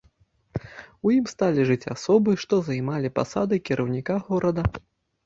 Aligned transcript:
У 1.07 1.11
ім 1.17 1.25
сталі 1.33 1.65
жыць 1.71 1.85
асобы, 1.95 2.31
што 2.45 2.59
займалі 2.71 3.13
пасады 3.21 3.61
кіраўніка 3.71 4.17
горада. 4.31 4.65